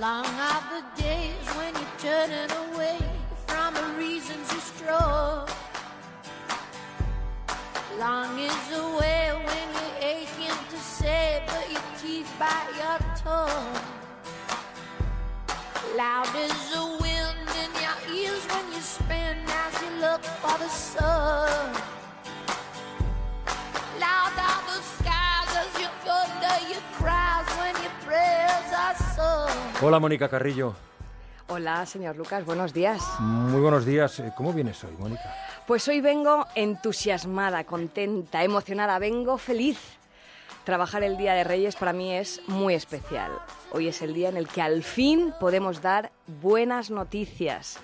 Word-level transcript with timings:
Long 0.00 0.26
are 0.26 0.62
the 0.70 1.02
days 1.02 1.44
when 1.56 1.74
you're 1.74 1.98
turning 1.98 2.50
away 2.70 2.98
from 3.48 3.74
the 3.74 3.98
reasons 3.98 4.52
you 4.52 4.60
strove. 4.60 5.50
Long 7.98 8.38
is 8.38 8.68
the 8.68 8.84
way 9.00 9.32
when 9.32 9.66
you're 9.74 9.98
aching 10.00 10.58
to 10.70 10.76
say, 10.76 11.42
but 11.48 11.68
your 11.72 11.82
teeth 12.00 12.32
bite 12.38 12.70
your 12.76 12.98
tongue. 13.16 13.74
Loud 15.96 16.32
is 16.36 16.70
the 16.70 16.84
wind 17.02 17.48
in 17.62 17.70
your 17.82 18.22
ears 18.22 18.44
when 18.52 18.72
you 18.72 18.80
spin 18.80 19.36
as 19.48 19.82
you 19.82 19.90
look 20.00 20.22
for 20.22 20.58
the 20.58 20.68
sun. 20.68 21.07
Hola, 29.80 30.00
Mónica 30.00 30.28
Carrillo. 30.28 30.74
Hola, 31.46 31.86
señor 31.86 32.16
Lucas, 32.16 32.44
buenos 32.44 32.74
días. 32.74 33.00
Muy 33.20 33.60
buenos 33.60 33.86
días. 33.86 34.18
Eh, 34.18 34.32
¿Cómo 34.36 34.52
vienes 34.52 34.82
hoy, 34.82 34.92
Mónica? 34.98 35.32
Pues 35.68 35.86
hoy 35.86 36.00
vengo 36.00 36.46
entusiasmada, 36.56 37.62
contenta, 37.62 38.42
emocionada, 38.42 38.98
vengo 38.98 39.38
feliz. 39.38 39.78
Trabajar 40.64 41.04
el 41.04 41.16
Día 41.16 41.34
de 41.34 41.44
Reyes 41.44 41.76
para 41.76 41.92
mí 41.92 42.12
es 42.12 42.42
muy 42.48 42.74
especial. 42.74 43.30
Hoy 43.70 43.86
es 43.86 44.02
el 44.02 44.14
día 44.14 44.28
en 44.28 44.36
el 44.36 44.48
que 44.48 44.62
al 44.62 44.82
fin 44.82 45.32
podemos 45.38 45.80
dar 45.80 46.10
buenas 46.42 46.90
noticias. 46.90 47.78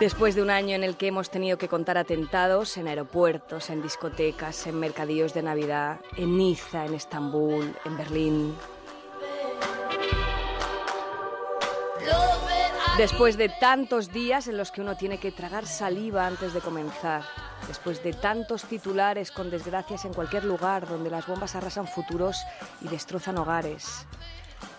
Después 0.00 0.34
de 0.34 0.42
un 0.42 0.50
año 0.50 0.74
en 0.74 0.82
el 0.82 0.96
que 0.96 1.06
hemos 1.06 1.30
tenido 1.30 1.56
que 1.56 1.68
contar 1.68 1.98
atentados 1.98 2.76
en 2.78 2.88
aeropuertos, 2.88 3.70
en 3.70 3.80
discotecas, 3.80 4.66
en 4.66 4.80
mercadillos 4.80 5.34
de 5.34 5.42
Navidad, 5.42 6.00
en 6.16 6.36
Niza, 6.36 6.84
en 6.84 6.94
Estambul, 6.94 7.76
en 7.84 7.96
Berlín, 7.96 8.54
Después 13.00 13.38
de 13.38 13.48
tantos 13.48 14.12
días 14.12 14.46
en 14.46 14.58
los 14.58 14.70
que 14.70 14.82
uno 14.82 14.94
tiene 14.94 15.16
que 15.16 15.32
tragar 15.32 15.66
saliva 15.66 16.26
antes 16.26 16.52
de 16.52 16.60
comenzar, 16.60 17.22
después 17.66 18.02
de 18.02 18.12
tantos 18.12 18.64
titulares 18.64 19.30
con 19.30 19.48
desgracias 19.48 20.04
en 20.04 20.12
cualquier 20.12 20.44
lugar 20.44 20.86
donde 20.86 21.08
las 21.08 21.26
bombas 21.26 21.54
arrasan 21.54 21.88
futuros 21.88 22.44
y 22.82 22.88
destrozan 22.88 23.38
hogares, 23.38 24.06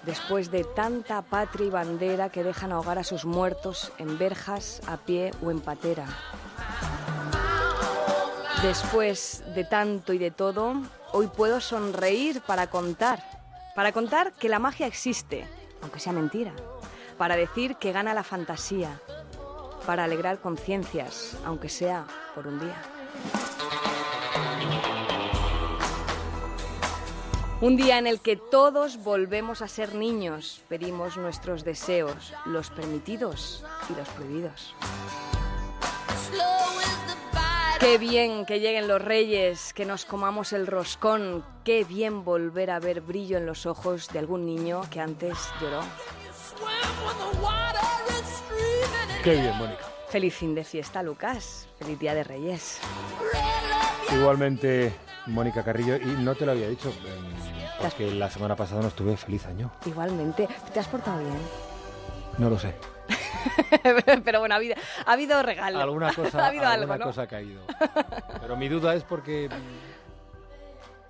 después 0.06 0.52
de 0.52 0.64
tanta 0.64 1.23
patria 1.23 1.66
y 1.66 1.70
bandera 1.72 2.30
que 2.30 2.44
dejan 2.44 2.72
ahogar 2.72 3.00
a 3.00 3.04
sus 3.04 3.26
muertos 3.26 3.92
en 3.98 4.20
verjas, 4.20 4.84
a 4.86 4.98
pie 4.98 5.31
o 5.44 5.50
en 5.50 5.59
patera. 5.59 6.06
Después 8.62 9.44
de 9.56 9.64
tanto 9.64 10.14
y 10.14 10.20
de 10.20 10.30
todo, 10.30 10.76
hoy 11.12 11.26
puedo 11.26 11.59
sonreír 11.59 12.42
para 12.42 12.68
contar, 12.68 13.24
para 13.74 13.92
contar 13.92 14.31
que 14.34 14.48
la 14.48 14.59
magia 14.59 14.86
existe, 14.86 15.48
aunque 15.81 16.00
sea 16.00 16.14
mentira 16.14 16.53
para 17.22 17.36
decir 17.36 17.76
que 17.76 17.92
gana 17.92 18.16
la 18.16 18.24
fantasía, 18.24 19.00
para 19.86 20.06
alegrar 20.06 20.40
conciencias, 20.40 21.38
aunque 21.46 21.70
sea 21.70 22.08
por 22.34 22.48
un 22.48 22.60
día. 22.60 22.82
Un 27.62 27.78
día 27.78 28.00
en 28.00 28.08
el 28.08 28.22
que 28.22 28.38
todos 28.38 29.04
volvemos 29.04 29.62
a 29.62 29.68
ser 29.68 29.94
niños, 29.94 30.64
pedimos 30.68 31.16
nuestros 31.18 31.64
deseos, 31.64 32.34
los 32.46 32.72
permitidos 32.72 33.64
y 33.88 33.94
los 33.94 34.10
prohibidos. 34.10 34.74
Qué 37.80 38.00
bien 38.00 38.48
que 38.48 38.60
lleguen 38.60 38.88
los 38.88 39.00
reyes, 39.00 39.74
que 39.74 39.86
nos 39.86 40.06
comamos 40.06 40.54
el 40.54 40.66
roscón, 40.66 41.46
qué 41.64 41.84
bien 41.84 42.26
volver 42.26 42.72
a 42.72 42.80
ver 42.80 43.02
brillo 43.02 43.38
en 43.38 43.46
los 43.46 43.68
ojos 43.68 44.08
de 44.08 44.18
algún 44.18 44.44
niño 44.44 44.82
que 44.90 45.00
antes 45.02 45.38
lloró. 45.62 45.82
Qué 49.23 49.34
bien, 49.36 49.56
Mónica. 49.58 49.86
Feliz 50.09 50.34
fin 50.34 50.56
de 50.56 50.64
fiesta, 50.64 51.03
Lucas. 51.03 51.67
Feliz 51.78 52.00
día 52.00 52.16
de 52.16 52.23
Reyes. 52.23 52.80
Igualmente, 54.12 54.94
Mónica 55.28 55.63
Carrillo, 55.63 55.96
y 55.97 56.06
no 56.06 56.34
te 56.35 56.46
lo 56.46 56.53
había 56.53 56.68
dicho, 56.68 56.90
em, 56.90 57.31
porque 57.80 58.12
la 58.12 58.30
semana 58.31 58.56
pasada 58.56 58.81
no 58.81 58.88
estuve 58.88 59.16
feliz 59.16 59.46
año. 59.46 59.72
Igualmente. 59.85 60.47
¿Te 60.74 60.80
has 60.80 60.88
portado 60.88 61.19
bien? 61.19 61.38
No 62.40 62.50
lo 62.50 62.57
sé. 62.57 62.74
Pero 64.25 64.40
bueno, 64.40 64.56
ha 64.56 64.57
habido, 64.57 64.75
ha 65.06 65.12
habido 65.12 65.41
regalo. 65.44 65.80
Alguna 65.80 66.12
cosa, 66.16 66.44
ha 66.44 66.47
habido 66.47 66.66
alguna 66.66 66.94
algo, 66.96 67.06
¿no? 67.06 67.12
cosa 67.12 67.22
ha 67.24 67.28
caído. 67.28 67.62
Pero 68.41 68.57
mi 68.57 68.69
duda 68.69 68.96
es 68.96 69.03
porque 69.03 69.46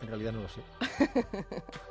en 0.02 0.08
realidad 0.08 0.34
no 0.34 0.42
lo 0.42 0.50
sé. 0.50 0.62